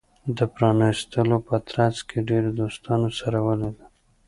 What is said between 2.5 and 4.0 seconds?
دوستانو سره ولیدل.